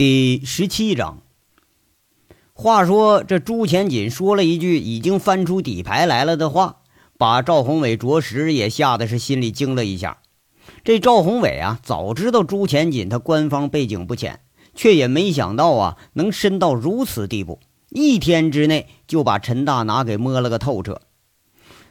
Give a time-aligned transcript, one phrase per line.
[0.00, 1.18] 第十七章。
[2.54, 6.76] 话说这朱钱锦说了一句已经翻出底牌来了的话，
[7.18, 10.22] 把赵宏伟着实也吓得是心里惊了一下。
[10.84, 14.40] 这赵宏伟啊，早知道朱钱锦他官方背景不浅，
[14.74, 17.60] 却也没想到啊能深到如此地步，
[17.90, 21.02] 一天之内就把陈大拿给摸了个透彻。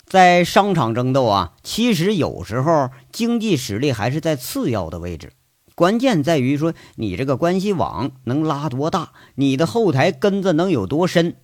[0.08, 5.34] 在商场争斗啊，其实有时候经济实力还是在次要的位置。
[5.80, 11.38] 关键在于说，你这个关系网能拉多大，你的后台根子能有多深。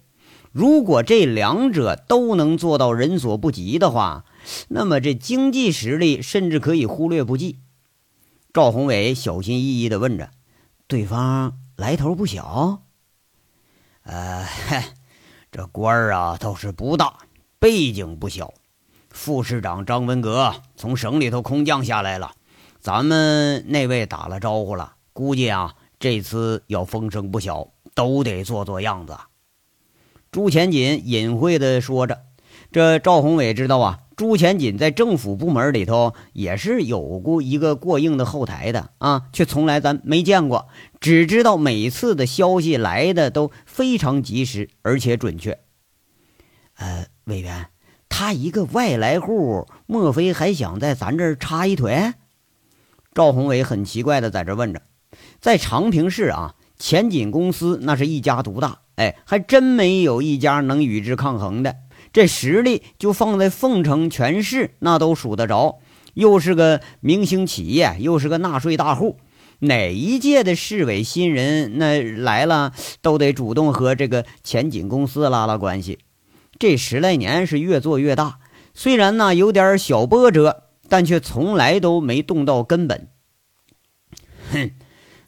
[0.51, 4.25] 如果这两者都能做到人所不及的话，
[4.67, 7.59] 那么这经济实力甚至可以忽略不计。
[8.51, 10.31] 赵宏伟小心翼翼地问着
[10.85, 12.81] ：“对方来头不小
[14.03, 14.45] ？”“呃，
[15.49, 17.19] 这官儿啊倒是不大，
[17.57, 18.53] 背景不小。
[19.09, 22.33] 副市长张文革从省里头空降下来了。”
[22.85, 29.17] 咱们那位打了招呼了，估计啊，这次要风声不小，都得做做样子。
[30.29, 32.25] 朱钱锦隐晦的说着，
[32.71, 40.67] 这赵宏伟知道啊，朱钱锦在政府部门里头也是有过一个过硬的后台的啊，却从来咱没见过，
[40.99, 45.57] 只知道每次的消息来的都非常及时而且准确。
[46.75, 47.69] 呃，委员，
[48.09, 52.13] 他一个外来户，莫非还想在咱这儿插一腿？
[53.15, 54.81] 赵宏伟很奇怪的在这问着，
[55.39, 61.77] 在长平市啊，前锦公司那是一家独大，哎，还真没有一家能与之抗衡的。
[62.11, 65.79] 这实力就放在凤城全市，那都数得着。
[66.13, 69.17] 又是个明星企业，又是个纳税大户，
[69.59, 75.99] 哪一届的市委新人那来了，都得主动和这个前锦公司拉拉关系。
[76.59, 78.39] 这十来年是越做越大，
[78.73, 80.63] 虽然呢有点小波折。
[80.87, 83.09] 但却从来都没动到根本。
[84.51, 84.71] 哼，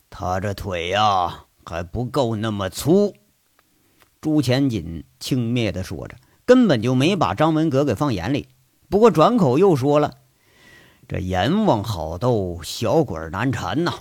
[0.09, 3.13] 他这腿呀还不够那么粗。
[4.21, 8.47] 朱钱锦轻蔑的说着，根本就没把张文革给放眼里。
[8.89, 10.13] 不过转口又说了
[11.07, 13.93] ：“这阎王好斗，小鬼难缠呐！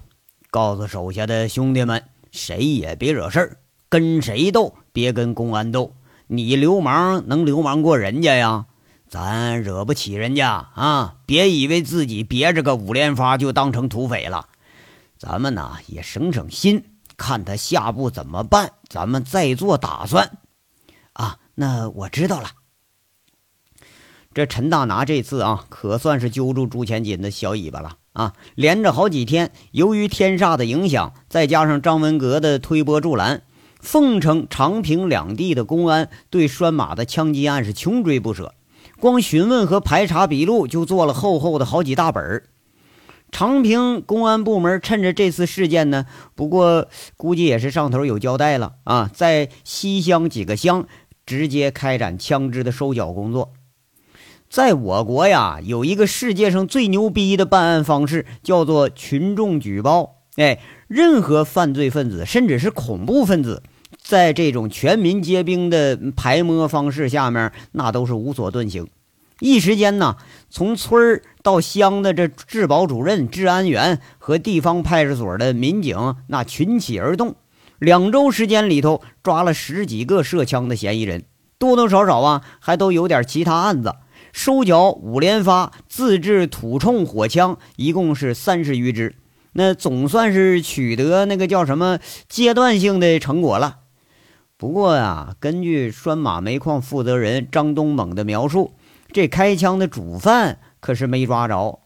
[0.50, 3.58] 告诉手下的兄弟们，谁也别惹事儿，
[3.88, 5.94] 跟谁斗别跟公安斗。
[6.28, 8.66] 你流氓能流氓过人家呀？”
[9.08, 11.16] 咱惹不起人家啊！
[11.26, 14.48] 别以为自己别着个五连发就当成土匪了。
[15.16, 16.84] 咱们呢也省省心，
[17.16, 20.38] 看他下步怎么办，咱们再做打算。
[21.12, 22.50] 啊，那我知道了。
[24.34, 28.34] 这陈大拿这次啊，可算是揪住朱千锦的小尾巴了啊！
[28.54, 33.44] 连着好几天，由于天煞的影响，再加上张文革的推波助澜，
[33.80, 38.52] 凤城、长平两地的公安对拴马的枪击案是穷追不舍。
[38.98, 42.44] 光询问和排查笔录就做了厚厚的好几大本儿。
[43.30, 50.86] 长平公安部门趁着这次事件呢，不过估计也是上头有交代了啊，在西乡几个乡
[51.26, 53.52] 直接开展枪支的收缴工作。
[54.48, 60.22] 在我国呀，有一个世界上最牛逼的办案方式，叫做群众举报。
[60.36, 63.62] 哎，任何犯罪分子，甚至是恐怖分子。
[64.06, 68.86] 在这种全民皆兵的排摸方式下面，那都是无所遁形。
[69.40, 70.16] 一时间呢，
[70.48, 77.34] 从村儿到乡的这治保主任、治安员和地方派出所的民警，那群起而动。
[77.80, 81.24] 两周时间里头，抓了十几个涉枪的嫌疑人，
[81.58, 83.92] 多多少少啊，还都有点其他案子。
[84.32, 89.16] 收缴五连发自制土铳火枪，一共是三十余支，
[89.54, 93.78] 那总算是取得那个叫什么阶段性的成果了。
[94.58, 98.72] 不过呀，根据拴马煤矿负责人张东猛的描述，
[99.12, 101.80] 这开枪的主犯可是没抓着。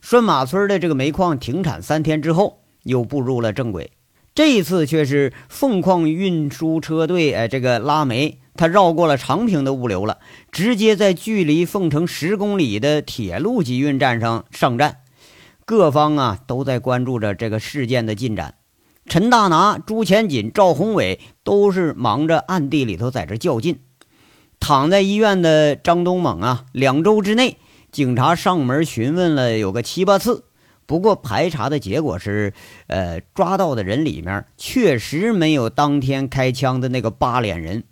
[0.00, 3.92] 拴马村的这个煤矿停产三天之后，又步入了正轨。
[4.34, 10.20] 这一次却是凤矿运输车队，哎，这个拉煤，他绕过了长平的物流了，
[10.50, 15.00] 直接在距离凤城十公里的铁路集运站上上站。
[15.66, 18.54] 各方啊，都在关注着这个事件的进展。
[19.10, 23.80] 陈大拿、朱钱锦、赵宏伟都是忙着暗地里头在这较劲。
[24.60, 27.56] 躺在医院的张东猛啊，两周之内，
[27.90, 30.44] 警察上门询问了有个七八次，
[30.86, 32.54] 不过排查的结果是，
[32.86, 37.82] 呃，抓到的人里面确实没有当天开枪的那个八脸人。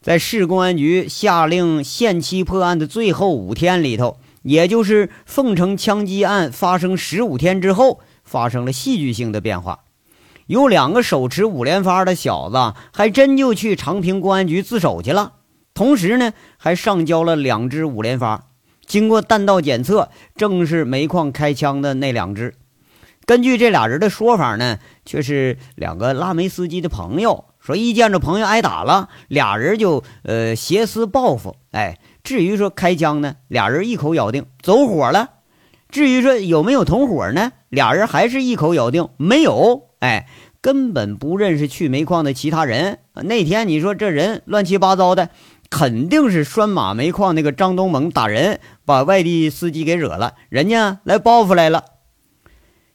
[0.00, 8.00] 在市公安局下令限期破案的最后五天里头，也就是凤城枪击案发生十五天之后。
[8.24, 9.81] 发生了戏剧性的变化，
[10.52, 15.32] 有两个手持五连发的小子，还真就去长平公安局自首去了。
[15.72, 18.48] 同时呢，还上交了两支五连发，
[18.84, 22.54] 经过弹道检测，正是煤矿开枪的那两支。
[23.24, 27.46] 根据这俩人的说法呢，却是两个拉煤司机的朋友。
[27.58, 31.56] 说一见着朋友挨打了，俩人就呃挟私报复。
[31.70, 35.30] 哎，至于说开枪呢，俩人一口咬定走火了。
[35.92, 39.90] 至于说有没有同伙呢，俩人还是一口咬定没有。
[40.00, 40.26] 哎，
[40.62, 42.98] 根本不认识去煤矿的其他人。
[43.12, 45.28] 那天你说这人乱七八糟的，
[45.68, 51.84] 肯定是拴马煤矿那个张东猛打人，把外地司机给惹了，人家来报复来了。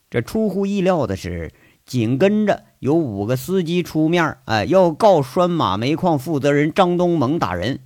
[0.09, 1.51] 这出乎意料的是，
[1.85, 2.63] 紧跟着。
[2.79, 7.79] 有五个司机出面，哎，要告拴马煤矿负责人张东猛打人。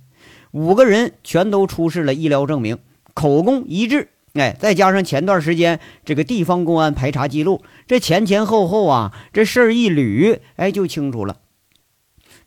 [0.52, 2.78] 五个人全都出示了医疗证明，
[3.12, 4.08] 口供一致。
[4.34, 11.38] 哎，再加上前段时间这个地方公安排查记录，这前前后后啊，这事儿一捋，哎，就清楚了。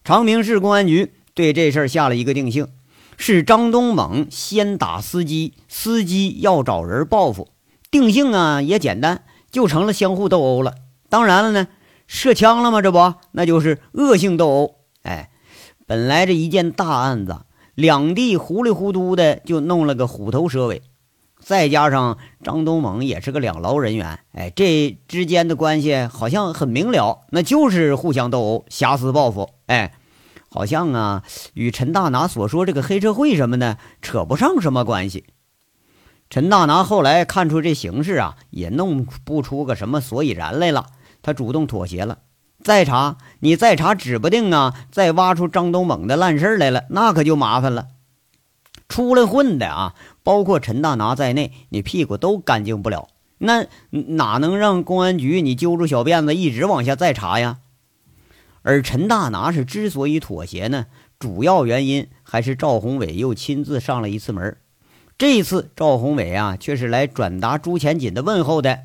[0.03, 2.67] 长平市公安局对这事儿下了一个定性：
[3.17, 7.49] 是张东猛先打司机，司机要找人报复。
[7.91, 10.75] 定性啊也简单，就成了相互斗殴了。
[11.09, 11.67] 当然了呢。
[12.07, 12.83] 射枪了吗？
[12.83, 14.75] 这不，那就是恶性斗殴。
[15.01, 15.31] 哎，
[15.87, 17.39] 本来这一件大案子，
[17.73, 20.83] 两地糊里糊涂的就弄了个虎头蛇尾，
[21.45, 29.51] 再加上张东猛也是个两劳人员，哎，这之间的关系好像很明了，那就是互相斗殴、挟私报复。
[29.67, 29.93] 哎，
[30.49, 31.21] 好像啊，
[31.53, 35.25] 与陈大拿所说这个黑社会什么的扯不上什么关系。
[36.31, 40.87] 陈大拿后来看出这形势啊，也弄不出个什么所以然来了。
[41.21, 42.17] 他主动妥协了，
[42.63, 47.89] 再查你再查，指不定啊，再挖出张东猛的烂事来了，那可就麻烦了。
[48.87, 49.95] 出来混的啊，
[50.25, 53.07] 包括陈大拿在内，你屁股都干净不了。
[53.37, 57.59] 那哪能让公安局你揪住小辫子一直往下再查呀？
[58.63, 60.87] 而陈大拿是之所以妥协呢，
[61.19, 64.57] 主要原因还是赵宏伟又亲自上了一次门。
[65.15, 68.79] 这次赵宏伟啊，却是来转达朱前锦的问候的。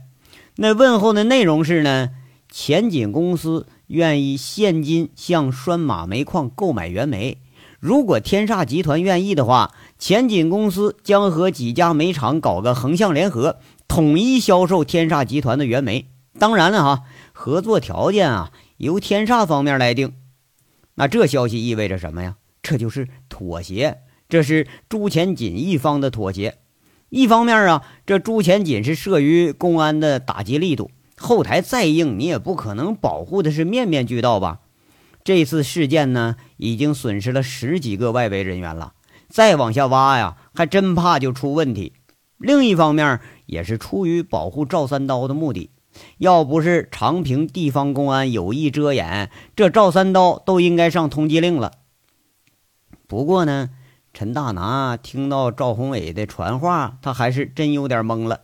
[0.57, 2.11] 那问候的内容是呢？
[2.53, 7.39] 前锦公司愿意现金向拴马煤矿购买原煤，
[7.81, 13.57] 如果天煞集团愿意的话，前锦公司将和几家煤厂搞个横向联合，
[13.89, 16.11] 统一销售天煞集团的原煤。
[16.39, 20.13] 当然了，哈，合作条件啊由天煞方面来定。
[20.97, 22.37] 那这消息意味着什么呀？
[22.63, 26.59] 这就是妥协，这是朱前锦一方的妥协。
[27.09, 30.91] 一方面啊，这朱前锦是慑于公安的打击力度。
[31.17, 34.59] 后台再硬，你也不可能保护的是面面俱到吧？
[35.25, 38.93] 这次事件呢，已经损失了十几个外围人员了，
[39.29, 41.95] 再往下挖呀，还真怕就出问题。
[42.39, 45.71] 另一方面，也是出于保护赵三刀的目的，
[46.19, 51.73] 要不是长平地方公安有意遮掩，这赵三刀都应该上通缉令了。
[53.07, 53.71] 不过呢，
[54.13, 58.41] 陈大拿听到赵宏伟的传话，他还是真有点懵了。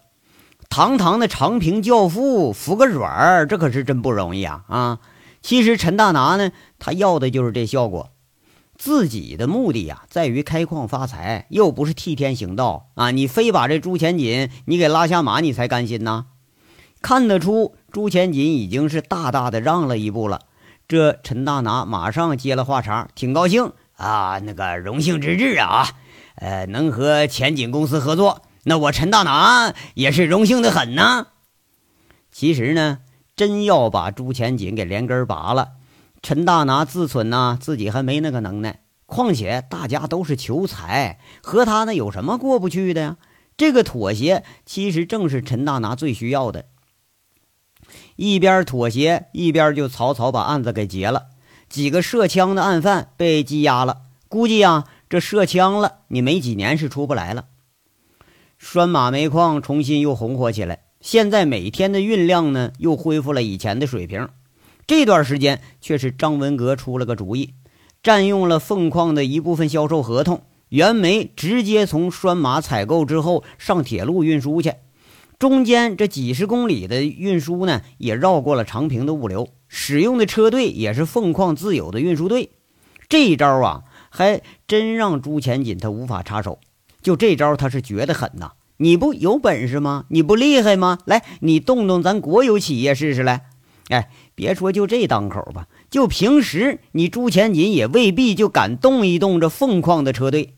[0.69, 4.65] 堂堂的长平教父服个软儿，这可是真不容易啊！
[4.67, 4.99] 啊，
[5.47, 6.51] 其实陈大拿呢，
[6.81, 8.11] 他要的就是这效果。
[8.77, 13.13] 自己的目的呀，在于开矿发财，又不是替天行道啊！
[13.13, 16.25] 你非把这朱钱锦你给拉下马，你才甘心呐？
[17.01, 20.41] 看得出朱钱锦已经是大大的让了一步了。
[20.89, 25.91] 这陈大拿马上接了话茬，挺高兴啊，那个荣幸之至啊！
[26.35, 28.43] 呃，能和前锦公司合作。
[28.65, 31.29] 那我陈大拿也是荣幸的很呢。
[32.33, 32.99] 其实呢，
[33.37, 35.73] 真要把朱前锦给连根拔了，
[36.23, 38.81] 陈大拿自忖呢自己还没那个能耐。
[39.05, 43.17] 况且大家都是求财，和他那有什么过不去的呀？
[43.57, 46.65] 这个妥协其实正是陈大拿最需要的。
[48.17, 51.27] 一边妥协，一边就草草把案子给结了。
[51.69, 57.45] 几个涉枪的案犯被羁押了，估计啊，这涉枪了，你没几年是出不来了。
[58.59, 64.29] 拴马煤矿重新又红火起来，现在每天的运量呢又恢复了以前的水平。
[64.89, 67.55] 这段时间却是张文革出了个主意，
[68.03, 74.73] 占用了凤矿的一部分销售合同，原煤直接从拴马采购之后上铁路运输去，
[75.39, 82.51] 中间这几十公里的运输呢也绕过了长平的物流，使用的车队也是凤矿自有的运输队。
[83.09, 86.59] 这一招啊，还真让朱前锦他无法插手。
[87.01, 88.55] 就这招，他是绝得很呐！
[88.79, 90.05] 你不有本事吗？
[90.09, 90.99] 你不厉害吗？
[91.07, 93.47] 来，你动动咱国有企业试试来！
[93.89, 100.55] 哎，别说就这当口吧，就平时你朱前锦也未必就敢动一动这凤矿的车队。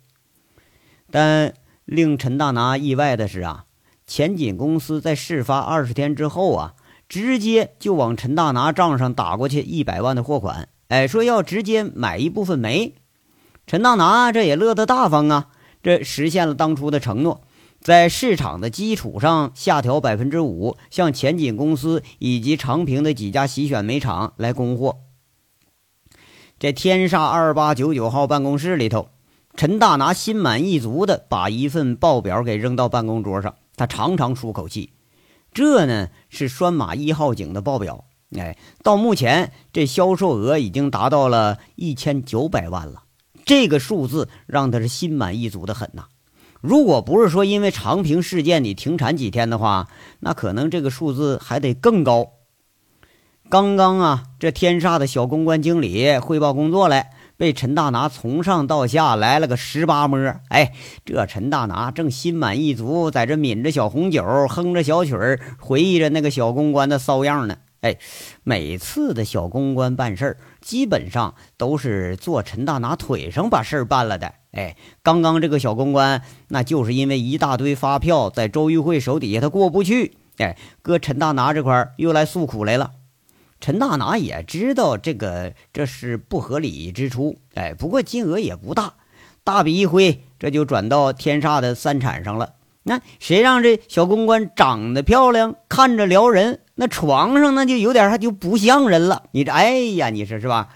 [1.11, 3.65] 但令陈大拿意外的是啊，
[4.07, 6.75] 前锦公司在事发二十天之后啊，
[7.09, 12.95] 直接就往陈大拿账上打过去一百万的货款，哎，说要直接买一部分煤。
[13.67, 15.49] 陈大拿这也乐得大方啊！
[15.83, 17.43] 这实现了当初的承诺，
[17.81, 24.99] 在市场的基础上下调百分之五，向前景公司以及长平的几家洗选煤厂来供货。
[26.59, 29.11] 这天煞二八九九号办公室里头，
[29.55, 34.93] 陈大拿心满意足的把一份报表给扔到办公桌上，他长长舒口气。
[35.55, 38.05] 这呢是拴马一号井的报表，
[38.37, 43.05] 哎，到目前这销售额已经达到了一千九百万了，
[43.47, 46.07] 这个数字让他是心满意足的很呐。
[46.61, 49.89] 如果不是说因为长平事件你停产几天的话，
[50.21, 52.33] 那可能这个数字还得更高。
[53.49, 60.19] 刚刚啊，这天煞的小公关经理汇报工作来，被陈大拿从上到下来了个十八摸。
[60.49, 60.75] 哎，
[61.05, 67.57] 这陈大拿正心满意足，在这抿着小红酒，哼着小曲儿，回忆着那个小公关的骚样呢。
[67.81, 67.97] 哎，
[68.43, 74.35] 每次的小公关办事儿，基本上都是坐陈大拿腿上把事儿办了的。
[74.53, 82.93] 哎，刚刚这个小公关，那就是因为一大堆发票在周玉慧手底下他过不去，哎，搁陈大拿这块又来诉苦来了。
[83.61, 88.95] 陈大拿也知道这个这是不合理之处，哎，不过金额也不大，
[89.45, 92.55] 大笔一挥，这就转到天煞的三产上了。
[92.85, 99.25] 那谁让这小公关长得漂亮，看着撩人，那床上那就有点他就不像人了。
[99.33, 100.69] 你这，哎呀，你说是吧？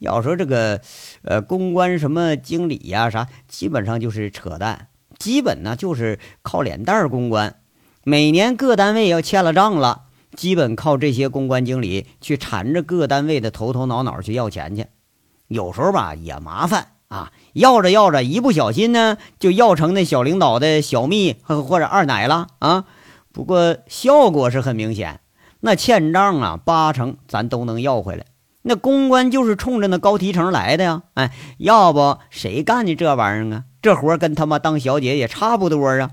[0.00, 0.80] 要说这个，
[1.22, 7.54] 呃，公关什么经理呀啥，基本上就是扯淡，基本呢就是靠脸蛋儿公关。
[8.02, 10.02] 每年各单位要欠了账了。
[10.36, 14.86] 基本靠这些公关经理去缠着各单位的头头脑脑去要钱去，
[15.48, 22.84] 有时候吧也麻烦啊，要着要着一不小心呢，就要成那小领导的小蜜或者二奶了啊。
[23.32, 25.20] 不过效果是很明显，
[25.60, 28.26] 那欠账啊八成咱都能要回来。
[28.62, 33.64] 那公关就是冲着那高提成来的呀，哎，要不谁干的这玩意儿啊？
[33.80, 36.10] 这活跟他妈当小姐也差不多啊。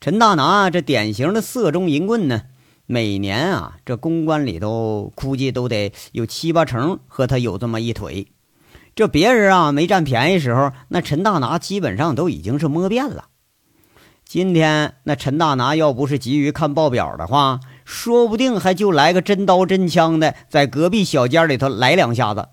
[0.00, 2.42] 陈大拿这典型的色中银棍呢，
[2.84, 8.26] 每年啊，这公关里头估计都得有七八成和他有这么一腿。
[8.94, 13.28] 这别人啊没占便宜时候，那陈大拿基本上都已经是摸遍了。
[14.34, 22.48] 今天那陈大拿要不是急于看报表的话，说不定还就来个真刀真枪的，在隔壁小间里头来两下子。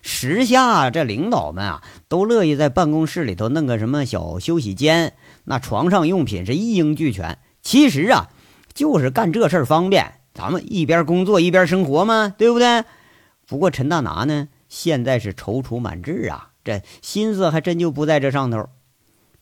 [0.00, 5.14] 时下这领导们啊，都乐意在办公室里头弄个什么小休息间。
[5.46, 8.28] 那床上用品是一应俱全，其实啊，
[8.72, 12.84] 就是干这事方便，咱们一边工作一边生活嘛，对不对？
[13.48, 18.68] 不过陈大拿呢，现在是踌躇满志啊，这心思还真就不在这上头。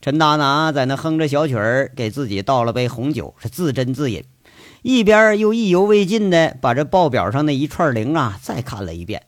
[0.03, 4.25] 陈大拿在那哼着小曲儿，给自己倒了杯红酒，是自斟自饮，
[4.83, 9.23] 一边又意犹未尽的把这报表上那一串零啊再看了一遍。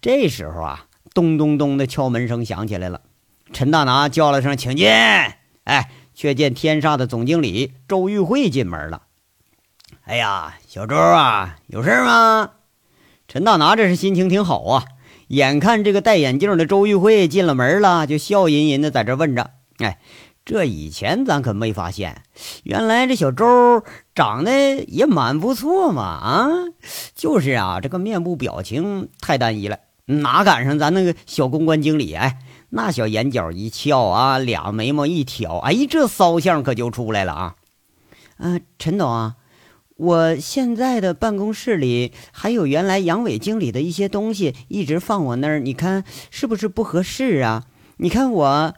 [0.00, 3.02] 这时候啊，咚咚咚的敲门声响起来了，
[3.52, 4.88] 陈大拿叫了声“请进”。
[5.62, 9.02] 哎，却见天煞的总经理周玉慧进门了。
[10.02, 12.50] 哎呀，小周啊，有事吗？
[13.28, 14.84] 陈大拿这是心情挺好啊，
[15.28, 19.50] 眼看这个戴眼镜的周玉慧进了门了，就笑吟吟的在这问着
[19.82, 19.98] ：“哎，
[20.44, 22.22] 这以前咱可没发现，
[22.64, 23.82] 原来这小周
[24.14, 26.02] 长得也蛮不错嘛！
[26.02, 26.48] 啊，
[27.14, 32.14] 就是啊，这个面部表情太单一了，哪赶上咱那个小公关经理？
[32.14, 32.38] 哎。”
[32.74, 37.56] 那小眼角一翘啊，俩眉毛一挑，哎，这骚相可就出来了啊！
[38.38, 39.36] 呃，陈总啊，
[39.96, 47.66] 我现在的办公室里还有原来杨伟经理的一些东西，一直放我那儿，你看是不是不合适啊？
[47.98, 48.74] 你看我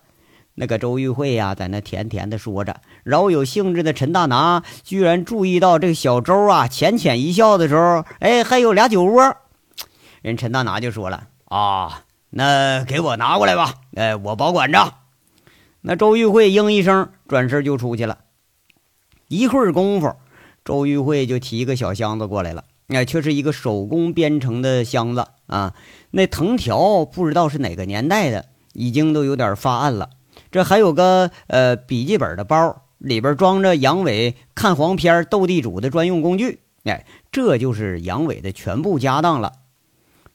[0.54, 9.36] 那个周玉慧呀，在那甜甜的说着，饶有兴致的陈大拿居然注意到这个小周啊，浅浅一笑的时候，哎，还有俩酒窝。
[10.22, 12.04] 人陈大拿就说了啊。
[12.36, 14.94] 那给我拿过来吧，哎，我保管着。
[15.82, 18.18] 那周玉慧应一声，转身就出去了。
[19.28, 20.16] 一会儿功夫，
[20.64, 25.74] 周玉慧就提一个小箱子过来了，哎，却是一个手工编成的箱子啊。
[26.10, 30.10] 那藤条不知道是哪个年代的，已经都有点发暗了。
[30.54, 36.60] 这还有个呃笔记本的包，里边装着杨伟看黄片、斗地主的专用工具。
[36.84, 39.50] 哎，这就是杨伟的全部家当了。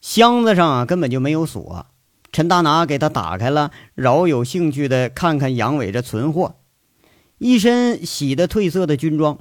[0.02, 1.86] 箱子上啊根本就没有锁，
[2.34, 6.58] 陈大拿给他打开了，饶有兴趣的看看杨伟这存货，
[7.38, 9.38] 一身洗的褪色的军装，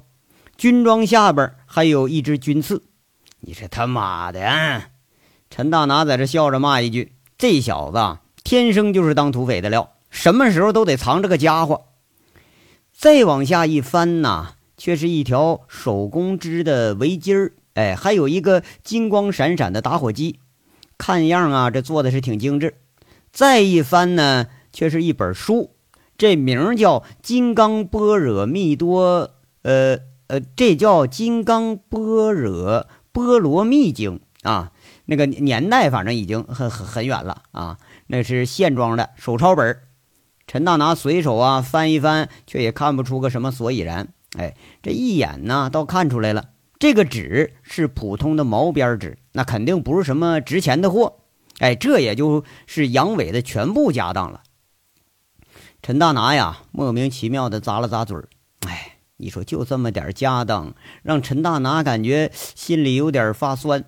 [0.55, 2.83] 军装下边还有一支军刺。
[3.41, 4.39] 你这他妈的！
[5.49, 11.85] 陈大拿在这笑着骂一句：“这小子天生就是当土匪的料，什么时候都得藏着个家伙。”
[12.91, 20.39] 再往下一翻呐，却是一条手工织的围巾儿，哎，还有一个金光闪闪的打火机。
[20.97, 22.75] 看样啊，这做的是挺精致。
[23.31, 25.75] 再一翻呢，却是一本书，
[26.17, 34.73] 这名叫金刚般若蜜多，呃呃，这叫金刚般若波罗蜜经啊。
[35.05, 37.77] 那个年代反正已经很很很远了啊。
[38.07, 39.83] 那是现装的手抄本儿
[40.49, 44.07] 陈大拿随手啊翻一翻，却也看不出个什么所以然。
[44.35, 51.17] 哎，这一眼呢，倒看出来了，这个纸是普通的毛边纸，那肯定不是什么值钱的货。
[51.59, 54.41] 哎，这也就是杨伟的全部家当了。
[55.83, 58.27] 陈大拿呀，莫名其妙的咂了咂嘴儿。
[58.61, 63.85] 哎，你说就这么点家当，让陈大拿感觉心里有点发酸。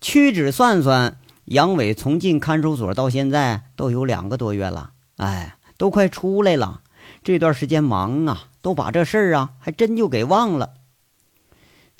[0.00, 4.90] 屈指算算，杨伟从进看守所到现在都有两个多月了。
[5.18, 6.82] 哎，都快出来了。
[7.22, 10.74] 这段时间忙啊，都把这事儿啊，还真就给忘了。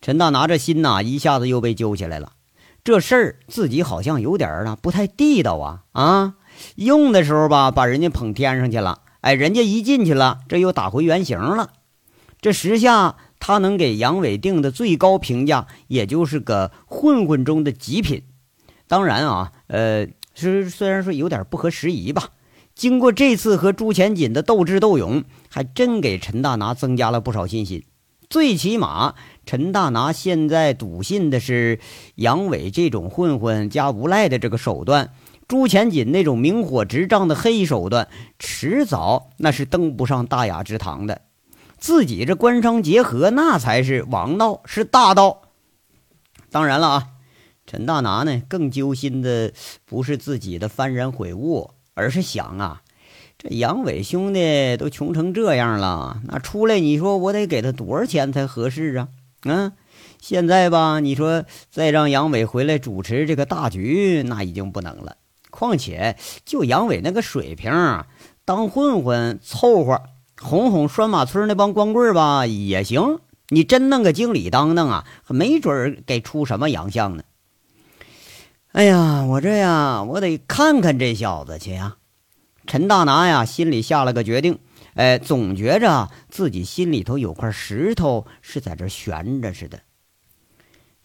[0.00, 2.33] 陈大拿这心呐，一下子又被揪起来了。
[2.83, 6.35] 这事儿自己好像有点儿啊，不太地道啊啊！
[6.76, 9.00] 用的时候吧，把人家捧天上去了。
[9.23, 11.71] 哎，人家一进去了，这又打回原形了。
[12.43, 18.25] 这时下他能给杨伟定的最高评价，也就是个混混中的极品。
[18.87, 22.28] 当然啊，呃，是虽然说有点不合时宜吧。
[22.75, 27.85] 经过这次和朱钱锦的斗智斗勇，还真给陈大拿增加了不少信心。
[28.28, 29.14] 最起码，
[29.47, 31.78] 陈大拿现在笃信的是
[32.16, 35.12] 杨伟这种混混加无赖的这个手段。
[35.47, 41.21] 朱钱锦那种明火执仗的黑手段，迟早那是登不上大雅之堂的。
[41.76, 45.43] 自己这官商结合，那才是王道，是大道。
[46.50, 47.09] 当然了啊，
[47.66, 49.52] 陈大拿呢更揪心的
[49.85, 52.82] 不是自己的幡然悔悟，而是想啊，
[53.38, 59.08] 这杨伟兄弟都穷成这样了，那出来你说我得给他多少钱才合适啊？
[59.44, 59.72] 嗯，
[60.20, 65.16] 现在吧，你说再让杨伟回来主持这个大局，那已经不能了。
[65.50, 67.72] 况且，就杨伟那个水平，
[68.44, 70.02] 当混混凑合
[70.40, 73.20] 哄哄拴马村那帮光棍吧也行。
[73.50, 77.22] 你真弄个经理当当啊，没准给出什么洋相呢。
[78.75, 81.97] 哎呀，我这呀，我得看看这小子去呀。
[82.67, 84.58] 陈大拿呀，心里下了个决定。
[84.95, 89.78] 哎，总觉着自己心里头有块石头是在这悬着似的。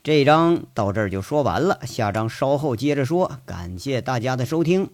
[0.02, 3.40] 这章到这儿就说完了，下章稍后接着说。
[3.46, 4.90] 感谢大家的收听。